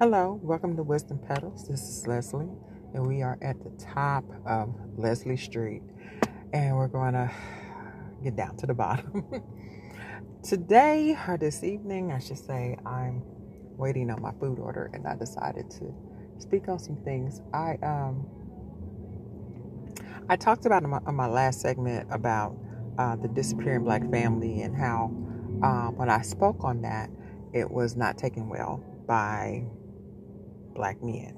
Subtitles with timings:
[0.00, 1.68] Hello, welcome to Wisdom Petals.
[1.68, 2.48] This is Leslie,
[2.94, 5.82] and we are at the top of Leslie Street,
[6.54, 7.30] and we're going to
[8.24, 9.26] get down to the bottom.
[10.42, 13.22] Today, or this evening, I should say, I'm
[13.76, 15.92] waiting on my food order, and I decided to
[16.38, 17.42] speak on some things.
[17.52, 18.26] I um
[20.30, 22.56] I talked about in my, in my last segment about
[22.96, 25.12] uh, the disappearing black family and how
[25.62, 27.10] uh, when I spoke on that,
[27.52, 29.66] it was not taken well by
[30.74, 31.36] black men.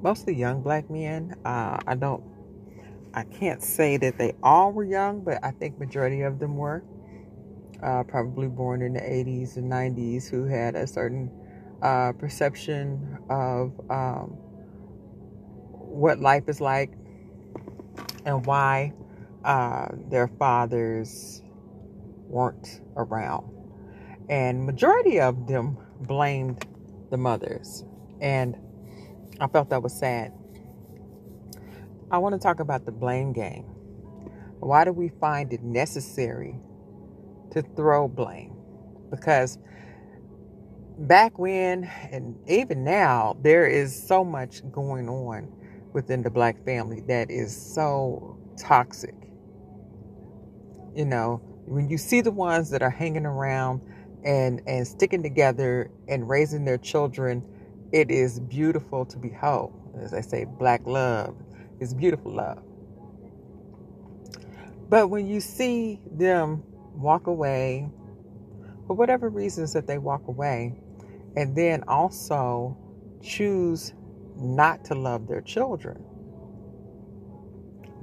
[0.00, 1.34] Mostly young black men.
[1.44, 2.22] Uh, I don't,
[3.14, 6.84] I can't say that they all were young, but I think majority of them were.
[7.82, 11.30] Uh, probably born in the 80s and 90s who had a certain
[11.80, 14.36] uh, perception of um,
[15.70, 16.92] what life is like
[18.24, 18.92] and why
[19.44, 21.42] uh, their fathers
[22.28, 23.48] weren't around.
[24.28, 26.66] And majority of them blamed
[27.10, 27.84] the mothers.
[28.20, 28.56] And
[29.40, 30.32] I felt that was sad.
[32.10, 33.64] I want to talk about the blame game.
[34.60, 36.58] Why do we find it necessary
[37.52, 38.56] to throw blame?
[39.10, 39.58] Because
[40.98, 45.52] back when and even now, there is so much going on
[45.92, 49.14] within the black family that is so toxic.
[50.94, 53.82] You know, when you see the ones that are hanging around
[54.24, 57.44] and and sticking together and raising their children,
[57.92, 59.72] it is beautiful to behold.
[60.00, 61.36] As I say, black love
[61.80, 62.62] is beautiful love.
[64.88, 66.62] But when you see them
[66.94, 67.90] walk away,
[68.86, 70.74] for whatever reasons that they walk away,
[71.36, 72.76] and then also
[73.22, 73.94] choose
[74.36, 76.04] not to love their children,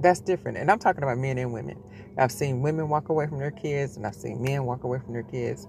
[0.00, 0.58] that's different.
[0.58, 1.82] And I'm talking about men and women.
[2.18, 5.14] I've seen women walk away from their kids, and I've seen men walk away from
[5.14, 5.68] their kids.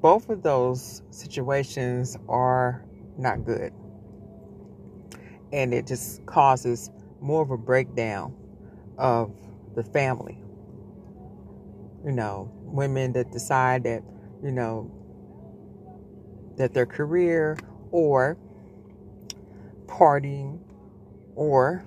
[0.00, 2.84] Both of those situations are
[3.18, 3.72] not good.
[5.52, 8.34] And it just causes more of a breakdown
[8.98, 9.34] of
[9.74, 10.38] the family.
[12.04, 14.02] You know, women that decide that,
[14.42, 14.90] you know,
[16.56, 17.58] that their career
[17.90, 18.36] or
[19.86, 20.58] partying
[21.34, 21.84] or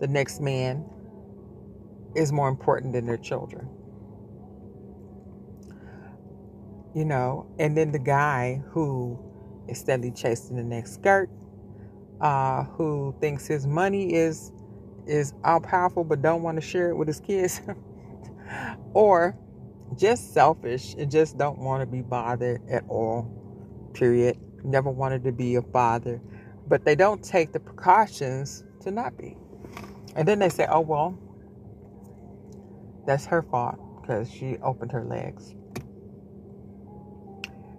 [0.00, 0.84] the next man
[2.14, 3.68] is more important than their children.
[6.94, 9.18] You know, and then the guy who
[9.68, 11.30] is steadily chasing the next skirt,
[12.20, 14.52] uh, who thinks his money is
[15.06, 17.60] is all powerful but don't want to share it with his kids,
[18.94, 19.36] or
[19.96, 23.30] just selfish and just don't want to be bothered at all.
[23.94, 24.38] Period.
[24.64, 26.20] Never wanted to be a father,
[26.68, 29.36] but they don't take the precautions to not be.
[30.16, 31.18] And then they say, "Oh well,
[33.06, 35.54] that's her fault because she opened her legs.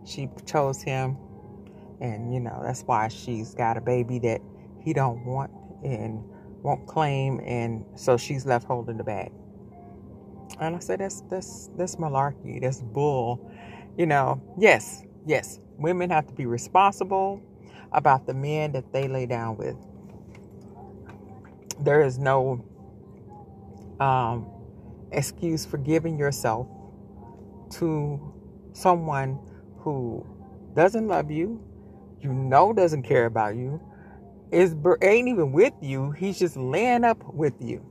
[0.05, 1.17] She chose him,
[2.01, 4.41] and you know that's why she's got a baby that
[4.83, 5.51] he don't want
[5.83, 6.23] and
[6.63, 9.31] won't claim, and so she's left holding the bag.
[10.59, 12.61] And I said, that's that's that's malarkey.
[12.61, 13.51] That's bull.
[13.97, 17.41] You know, yes, yes, women have to be responsible
[17.91, 19.75] about the men that they lay down with.
[21.79, 22.63] There is no
[23.99, 24.47] um,
[25.11, 26.67] excuse for giving yourself
[27.71, 28.33] to
[28.73, 29.39] someone
[29.79, 30.25] who
[30.75, 31.61] doesn't love you,
[32.21, 33.81] you know doesn't care about you,
[34.51, 36.11] is ain't even with you.
[36.11, 37.85] He's just laying up with you.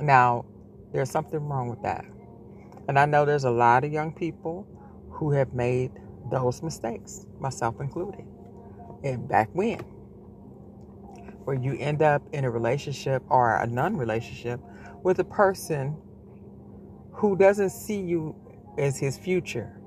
[0.00, 0.44] Now,
[0.92, 2.04] there's something wrong with that.
[2.88, 4.66] And I know there's a lot of young people
[5.10, 5.92] who have made
[6.30, 8.24] those mistakes, myself included.
[9.02, 9.80] And back when,
[11.44, 14.60] where you end up in a relationship or a non relationship
[15.02, 15.96] with a person
[17.12, 18.34] who doesn't see you
[18.78, 19.78] as his future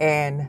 [0.00, 0.48] and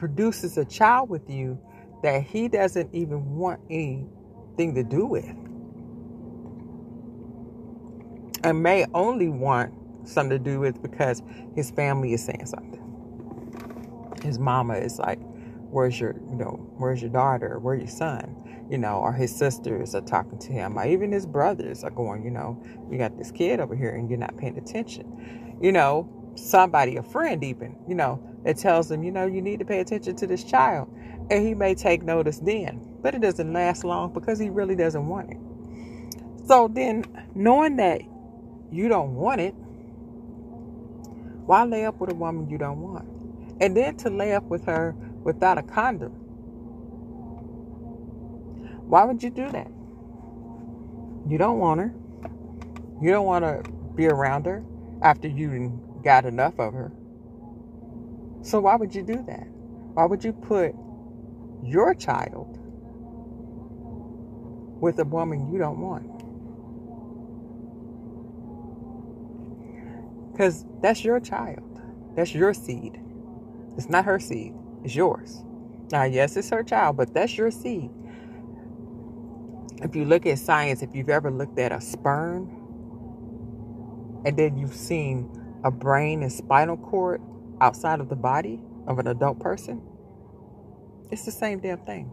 [0.00, 1.60] produces a child with you
[2.02, 5.28] that he doesn't even want anything to do with.
[8.42, 9.74] And may only want
[10.08, 11.22] something to do with because
[11.54, 12.80] his family is saying something.
[14.22, 15.18] His mama is like
[15.70, 17.58] where's your you know where's your daughter?
[17.60, 18.66] Where's your son?
[18.70, 22.24] You know, or his sisters are talking to him, or even his brothers are going,
[22.24, 25.58] you know, you got this kid over here and you're not paying attention.
[25.60, 29.60] You know, somebody, a friend even, you know, it tells them, you know, you need
[29.60, 30.92] to pay attention to this child.
[31.30, 35.06] And he may take notice then, but it doesn't last long because he really doesn't
[35.08, 35.38] want it.
[36.46, 37.04] So then,
[37.34, 38.02] knowing that
[38.72, 39.54] you don't want it,
[41.46, 43.06] why lay up with a woman you don't want?
[43.60, 44.94] And then to lay up with her
[45.24, 46.12] without a condom
[48.88, 49.70] why would you do that?
[51.28, 51.94] You don't want her.
[53.02, 54.64] You don't want to be around her
[55.02, 56.92] after you got enough of her.
[58.42, 59.46] So why would you do that?
[59.94, 60.74] Why would you put
[61.62, 62.58] your child
[64.80, 66.06] with a woman you don't want.
[70.32, 71.80] Because that's your child.
[72.16, 72.98] That's your seed.
[73.76, 74.54] It's not her seed,
[74.84, 75.44] it's yours.
[75.92, 77.90] Now, yes, it's her child, but that's your seed.
[79.82, 82.50] If you look at science, if you've ever looked at a sperm
[84.24, 85.30] and then you've seen
[85.64, 87.20] a brain and spinal cord
[87.60, 89.82] outside of the body of an adult person,
[91.10, 92.10] it's the same damn thing.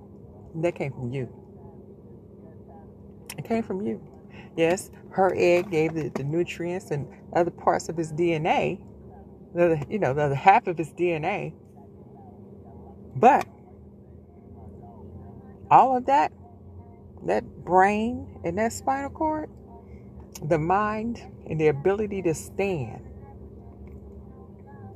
[0.55, 1.29] That came from you.
[3.37, 4.01] It came from you.
[4.57, 8.81] Yes, her egg gave the, the nutrients and other parts of his DNA,
[9.55, 11.53] the other, you know, the other half of his DNA.
[13.15, 13.45] But
[15.71, 16.31] all of that,
[17.25, 19.49] that brain and that spinal cord,
[20.43, 23.06] the mind and the ability to stand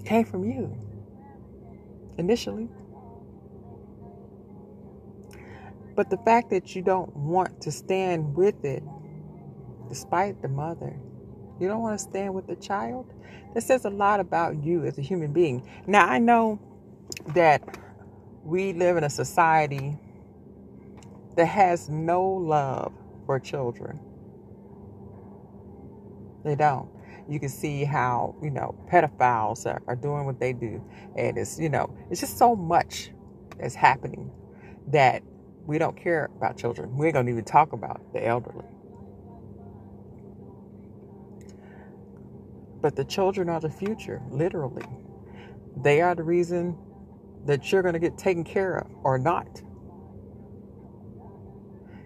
[0.06, 0.76] came from you
[2.18, 2.70] initially.
[5.96, 8.84] But the fact that you don't want to stand with it,
[9.90, 10.96] despite the mother,
[11.60, 13.14] you don't want to stand with the child,
[13.54, 15.68] that says a lot about you as a human being.
[15.88, 16.60] Now, I know
[17.36, 17.62] that
[18.44, 19.98] we live in a society
[21.36, 22.94] that has no love
[23.26, 24.00] for children.
[26.44, 26.91] They don't.
[27.30, 30.84] You can see how, you know, pedophiles are, are doing what they do.
[31.16, 33.12] And it's, you know, it's just so much
[33.60, 34.32] that's happening
[34.88, 35.24] that
[35.66, 36.98] we don't care about children.
[36.98, 38.66] We ain't gonna even talk about the elderly.
[42.82, 44.86] But the children are the future, literally.
[45.78, 46.78] They are the reason
[47.46, 49.62] that you're gonna get taken care of or not.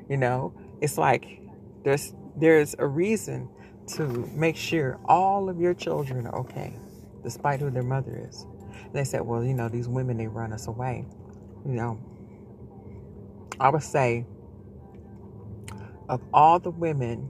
[0.10, 1.42] You know, it's like
[1.84, 3.50] there's there's a reason
[3.88, 6.76] to make sure all of your children are okay,
[7.24, 8.46] despite who their mother is.
[8.74, 11.06] And they said, well, you know, these women they run us away.
[11.66, 12.00] You know,
[13.60, 14.26] I would say
[16.10, 17.30] of all the women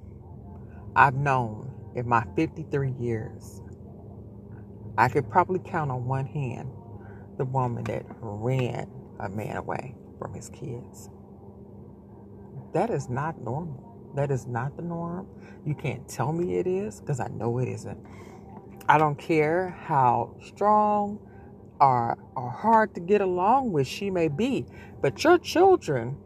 [0.96, 3.62] I've known in my 53 years,
[4.98, 6.70] I could probably count on one hand
[7.38, 11.10] the woman that ran a man away from his kids.
[12.74, 13.85] That is not normal.
[14.16, 15.28] That is not the norm.
[15.66, 18.00] You can't tell me it is because I know it isn't.
[18.88, 21.20] I don't care how strong
[21.82, 24.66] or, or hard to get along with she may be,
[25.02, 26.18] but your children,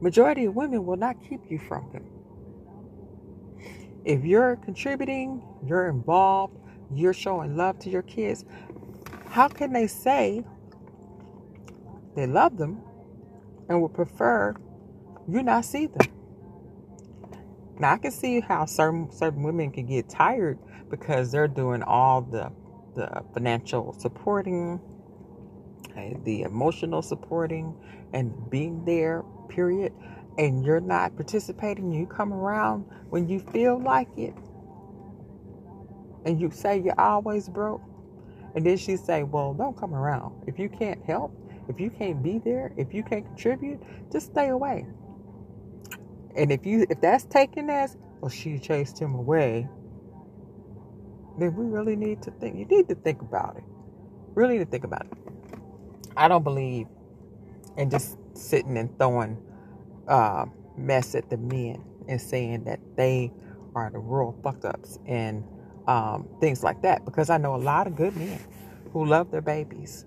[0.00, 2.06] majority of women will not keep you from them.
[4.04, 6.56] If you're contributing, you're involved,
[6.94, 8.44] you're showing love to your kids,
[9.28, 10.44] how can they say
[12.16, 12.82] they love them
[13.68, 14.54] and would prefer
[15.28, 16.09] you not see them.
[17.80, 20.58] Now I can see how certain certain women can get tired
[20.90, 22.52] because they're doing all the
[22.96, 24.80] the financial supporting,
[26.24, 27.74] the emotional supporting,
[28.12, 29.24] and being there.
[29.48, 29.92] Period.
[30.38, 31.92] And you're not participating.
[31.92, 34.34] You come around when you feel like it,
[36.26, 37.82] and you say you're always broke.
[38.54, 41.32] And then she say, "Well, don't come around if you can't help."
[41.68, 43.80] If you can't be there, if you can't contribute,
[44.12, 44.86] just stay away.
[46.36, 49.68] And if you if that's taken as well, she chased him away,
[51.38, 52.56] then we really need to think.
[52.58, 53.64] You need to think about it.
[54.34, 55.18] Really need to think about it.
[56.16, 56.86] I don't believe
[57.76, 59.38] in just sitting and throwing
[60.08, 60.46] uh,
[60.76, 63.32] mess at the men and saying that they
[63.74, 65.44] are the real fuck ups and
[65.88, 67.04] um, things like that.
[67.04, 68.40] Because I know a lot of good men
[68.92, 70.06] who love their babies,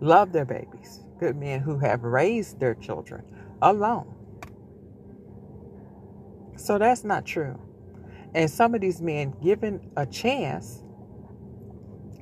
[0.00, 1.00] love their babies.
[1.20, 3.24] Good men who have raised their children
[3.62, 4.14] alone.
[6.56, 7.58] So that's not true.
[8.34, 10.82] And some of these men, given a chance,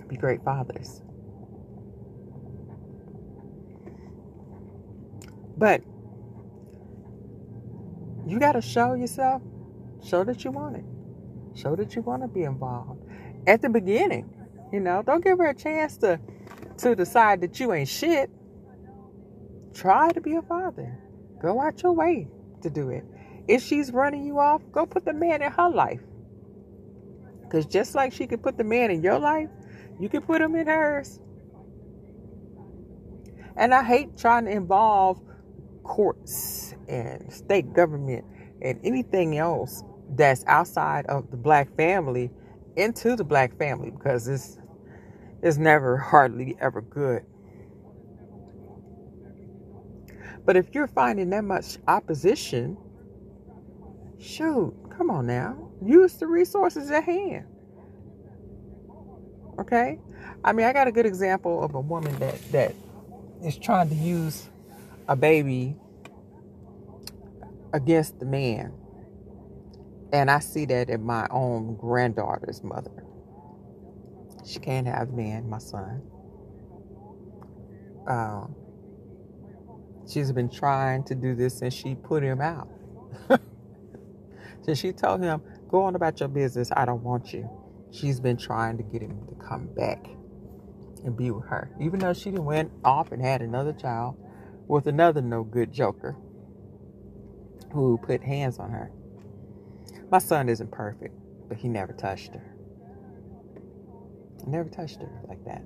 [0.09, 1.02] be great fathers.
[5.57, 5.83] But
[8.26, 9.42] you got to show yourself,
[10.04, 10.85] show that you want it,
[11.59, 13.02] show that you want to be involved
[13.47, 14.30] at the beginning.
[14.73, 16.21] You know, don't give her a chance to
[16.78, 18.30] to decide that you ain't shit.
[19.75, 20.99] Try to be a father.
[21.40, 22.28] Go out your way
[22.62, 23.04] to do it.
[23.47, 26.00] If she's running you off, go put the man in her life.
[27.42, 29.49] Because just like she could put the man in your life,
[29.99, 31.21] you can put him in hers.
[33.57, 35.21] And I hate trying to involve
[35.83, 38.25] courts and state government
[38.62, 39.83] and anything else
[40.16, 42.30] that's outside of the black family
[42.76, 44.59] into the black family because it's
[45.42, 47.25] it's never hardly ever good.
[50.49, 52.78] But if you're finding that much opposition,
[54.19, 55.69] shoot, come on now.
[55.85, 57.45] Use the resources at hand.
[59.59, 60.00] Okay?
[60.43, 62.75] I mean, I got a good example of a woman that that
[63.45, 64.49] is trying to use
[65.07, 65.76] a baby
[67.75, 68.73] against the man.
[70.14, 73.05] And I see that in my own granddaughter's mother.
[74.47, 76.00] She can't have man, my son.
[78.07, 78.55] Um,
[80.09, 82.69] she's been trying to do this since she put him out.
[84.62, 87.49] since she told him, go on about your business, I don't want you.
[87.91, 90.07] She's been trying to get him to come back
[91.05, 91.71] and be with her.
[91.81, 94.17] Even though she went off and had another child
[94.67, 96.17] with another no good joker
[97.73, 98.91] who put hands on her.
[100.11, 101.15] My son isn't perfect,
[101.49, 102.55] but he never touched her.
[104.45, 105.62] He never touched her like that.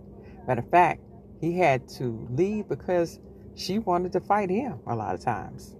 [0.46, 1.00] Matter of fact,
[1.40, 3.20] he had to leave because
[3.54, 5.76] she wanted to fight him a lot of times.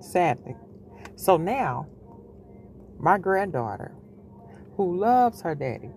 [0.00, 0.56] Sadly.
[1.16, 1.88] So now,
[2.98, 3.94] my granddaughter,
[4.76, 5.90] who loves her daddy,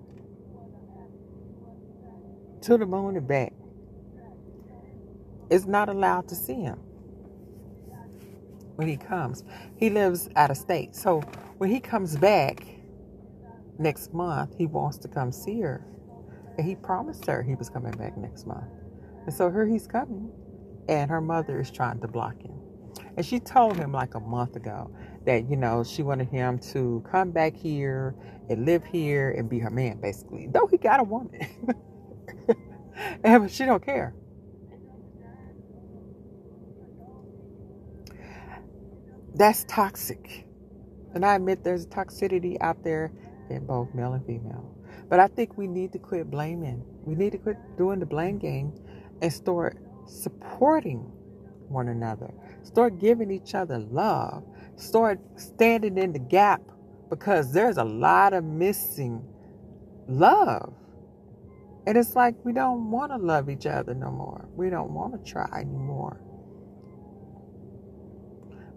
[2.61, 3.53] to the moon and back,
[5.49, 6.79] is not allowed to see him
[8.75, 9.43] when he comes.
[9.77, 10.95] He lives out of state.
[10.95, 11.21] So
[11.57, 12.65] when he comes back
[13.79, 15.85] next month, he wants to come see her.
[16.57, 18.65] And he promised her he was coming back next month.
[19.27, 20.31] And so here he's coming.
[20.87, 22.57] And her mother is trying to block him.
[23.17, 24.89] And she told him like a month ago
[25.25, 28.15] that, you know, she wanted him to come back here
[28.49, 30.47] and live here and be her man, basically.
[30.47, 31.45] Though he got a woman.
[33.23, 34.15] and she don't care.
[39.35, 40.45] That's toxic.
[41.13, 43.11] And I admit there's toxicity out there
[43.49, 44.73] in both male and female.
[45.09, 46.83] But I think we need to quit blaming.
[47.03, 48.73] We need to quit doing the blame game
[49.21, 50.99] and start supporting
[51.69, 52.33] one another.
[52.63, 54.43] Start giving each other love.
[54.75, 56.61] Start standing in the gap
[57.09, 59.23] because there's a lot of missing
[60.07, 60.73] love.
[61.87, 64.47] And it's like we don't want to love each other no more.
[64.55, 66.21] We don't want to try anymore.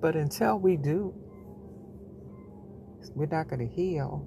[0.00, 1.14] But until we do,
[3.14, 4.26] we're not going to heal.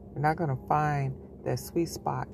[0.00, 1.14] We're not going to find
[1.44, 2.28] that sweet spot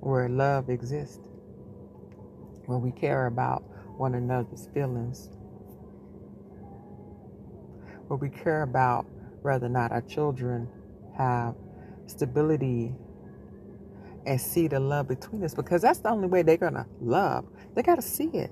[0.00, 1.28] where love exists,
[2.66, 3.62] where we care about
[3.98, 5.30] one another's feelings,
[8.08, 9.06] where we care about
[9.42, 10.68] whether or not our children
[11.16, 11.54] have
[12.06, 12.94] stability
[14.26, 17.46] and see the love between us because that's the only way they're going to love.
[17.74, 18.50] They got to see it.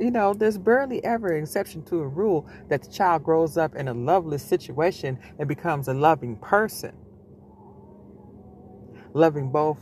[0.00, 3.74] You know, there's barely ever an exception to a rule that the child grows up
[3.74, 6.92] in a loveless situation and becomes a loving person.
[9.14, 9.78] Loving both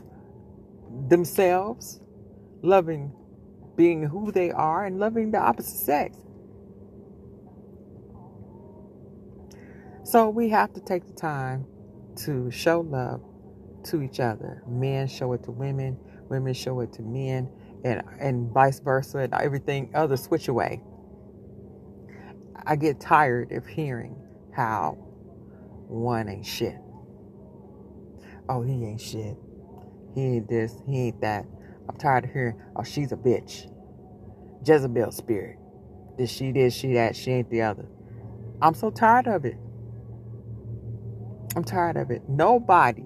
[1.08, 2.00] themselves,
[2.62, 3.12] loving
[3.76, 6.16] being who they are, and loving the opposite sex.
[10.04, 11.66] So we have to take the time
[12.24, 13.22] to show love
[13.84, 14.62] to each other.
[14.68, 17.50] Men show it to women, women show it to men
[17.84, 20.82] and and vice versa and everything other switch away.
[22.66, 24.16] I get tired of hearing
[24.54, 24.98] how
[25.88, 26.76] one ain't shit.
[28.48, 29.36] Oh, he ain't shit.
[30.14, 31.44] He ain't this, he ain't that.
[31.88, 33.70] I'm tired of hearing, oh, she's a bitch.
[34.66, 35.58] Jezebel spirit.
[36.18, 37.86] This she this, she that, she ain't the other.
[38.62, 39.58] I'm so tired of it.
[41.54, 42.28] I'm tired of it.
[42.28, 43.04] Nobody,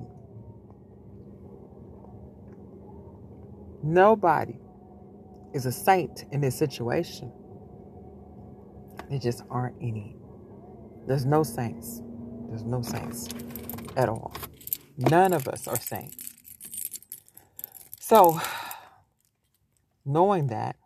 [3.83, 4.57] nobody
[5.55, 7.33] is a saint in this situation.
[9.09, 10.17] There just aren't any.
[11.07, 12.03] There's no saints.
[12.49, 13.29] There's no saints
[13.97, 14.33] at all.
[15.09, 16.35] None of us are saints.
[17.99, 18.39] So,
[20.05, 20.77] knowing that,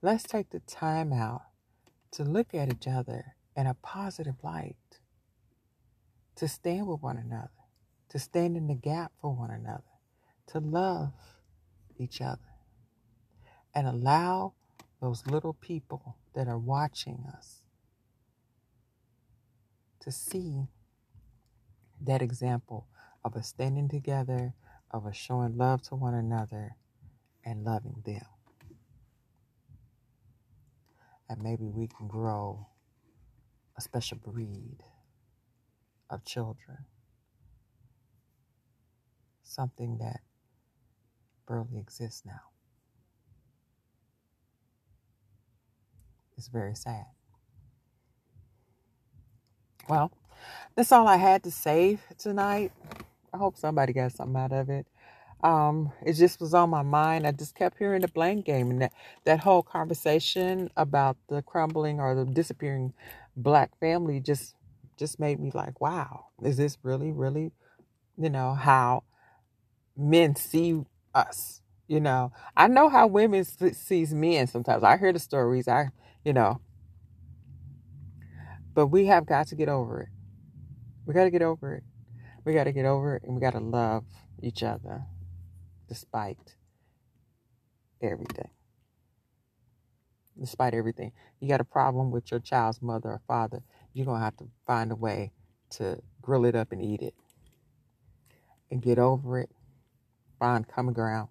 [0.00, 1.42] let's take the time out
[2.12, 4.76] to look at each other in a positive light,
[6.36, 7.50] to stand with one another,
[8.08, 9.82] to stand in the gap for one another,
[10.46, 11.12] to love
[11.98, 12.40] each other
[13.74, 14.54] and allow
[15.02, 17.60] those little people that are watching us
[20.00, 20.68] to see
[22.00, 22.86] that example
[23.24, 24.54] of us standing together,
[24.90, 26.76] of us showing love to one another
[27.44, 28.26] and loving them.
[31.28, 32.68] And maybe we can grow
[33.76, 34.78] a special breed
[36.10, 36.86] of children.
[39.42, 40.20] Something that
[41.48, 42.40] barely exists now.
[46.36, 47.06] It's very sad.
[49.88, 50.12] Well,
[50.74, 52.72] that's all I had to say tonight.
[53.32, 54.86] I hope somebody got something out of it.
[55.42, 57.26] Um, it just was on my mind.
[57.26, 58.92] I just kept hearing the blame game and that,
[59.24, 62.92] that whole conversation about the crumbling or the disappearing
[63.36, 64.54] black family just
[64.98, 67.52] just made me like, wow, is this really, really,
[68.18, 69.04] you know, how
[69.96, 70.82] men see
[71.14, 71.62] us?
[71.88, 74.84] You know, I know how women sees men sometimes.
[74.84, 75.68] I hear the stories.
[75.68, 75.90] I,
[76.24, 76.60] you know,
[78.74, 80.08] but we have got to get over it.
[81.06, 81.84] We got to get over it.
[82.44, 84.04] We got to get over it, and we got to love
[84.40, 85.02] each other
[85.88, 86.56] despite
[88.00, 88.50] everything.
[90.40, 94.24] Despite everything, you got a problem with your child's mother or father, you're going to
[94.24, 95.32] have to find a way
[95.70, 97.14] to grill it up and eat it.
[98.70, 99.50] And get over it,
[100.38, 101.28] find common ground,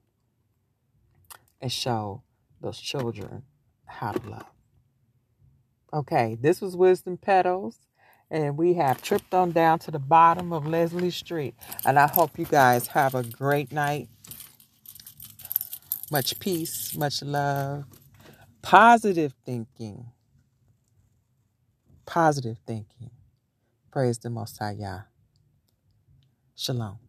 [1.60, 2.22] and show
[2.62, 3.44] those children
[3.86, 4.46] how to love.
[5.91, 7.80] Okay, this was Wisdom Petals,
[8.32, 11.56] and we have tripped on down to the bottom of Leslie Street.
[11.86, 14.10] And I hope you guys have a great night.
[16.12, 17.86] Much peace, much love,
[18.62, 20.08] positive thinking.
[22.06, 23.12] Positive thinking.
[23.92, 25.02] Praise the Most High Yah.
[26.56, 27.00] Shalom.